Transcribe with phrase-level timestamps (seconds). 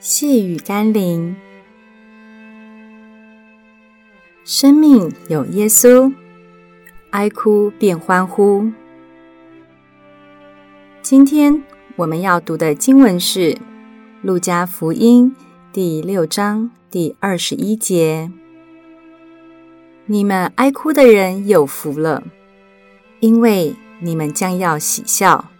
[0.00, 1.34] 细雨甘霖，
[4.44, 6.14] 生命有耶稣，
[7.10, 8.70] 哀哭变欢呼。
[11.02, 11.64] 今天
[11.96, 13.54] 我们要读的经文是
[14.22, 15.34] 《路加福音》
[15.72, 18.30] 第六章第二十一节
[20.06, 22.22] ：“你们哀哭的人有福了，
[23.18, 25.50] 因为你们将要喜笑。”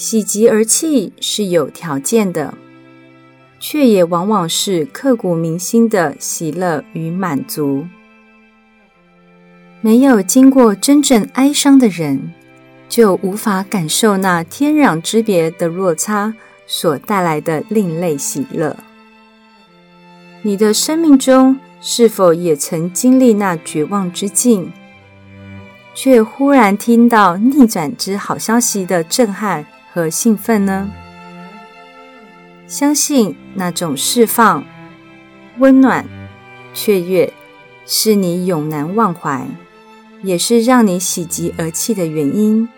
[0.00, 2.54] 喜极而泣是有条件的，
[3.58, 7.86] 却也往往是刻骨铭心的喜乐与满足。
[9.82, 12.32] 没有经过真正哀伤的人，
[12.88, 16.32] 就无法感受那天壤之别的落差
[16.66, 18.74] 所带来的另类喜乐。
[20.40, 24.72] 你的生命中是否也曾经历那绝望之境，
[25.94, 30.90] 却忽然听到逆转之好消息的震撼和兴奋呢？
[32.66, 34.64] 相信那种释放、
[35.58, 36.06] 温暖、
[36.72, 37.32] 雀跃，
[37.84, 39.46] 是你永难忘怀，
[40.22, 42.68] 也是让你喜极而泣的原因。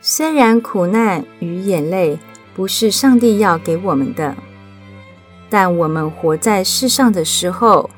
[0.00, 2.18] 虽然苦难与眼泪
[2.56, 4.34] 不是上帝要给我们的，
[5.48, 7.88] 但我们活在世上的时候，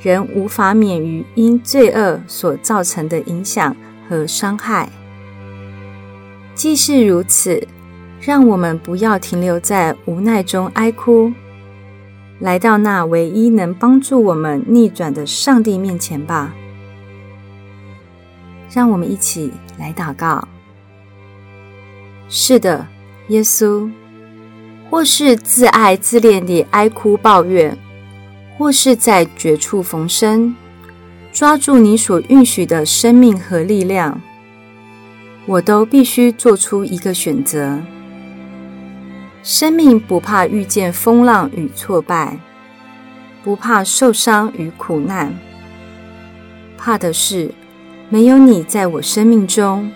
[0.00, 3.74] 仍无法免于因罪恶所造成的影响
[4.08, 4.88] 和伤害。
[6.58, 7.68] 既是如此，
[8.20, 11.32] 让我们不要停留在无奈中哀哭，
[12.40, 16.52] 来到那唯一能帮助我们逆转的上帝面前吧。
[18.74, 20.48] 让我们一起来祷告。
[22.28, 22.84] 是的，
[23.28, 23.88] 耶稣，
[24.90, 27.78] 或是自爱自恋地哀哭抱怨，
[28.58, 30.52] 或是在绝处逢生，
[31.32, 34.20] 抓住你所允许的生命和力量。
[35.48, 37.80] 我都必须做出一个选择。
[39.42, 42.38] 生命不怕遇见风浪与挫败，
[43.42, 45.34] 不怕受伤与苦难，
[46.76, 47.50] 怕的是
[48.10, 49.90] 没有你在我生命中。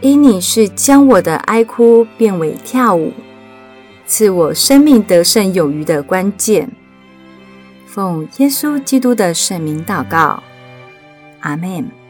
[0.00, 3.12] 因你是将我的哀哭变为跳舞，
[4.06, 6.70] 赐我生命得胜有余的关键。
[7.86, 10.40] 奉耶稣基督的圣名祷告，
[11.40, 12.03] 阿门。